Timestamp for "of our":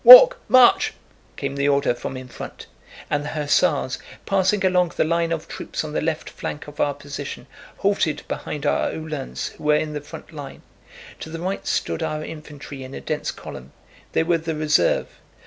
6.67-6.95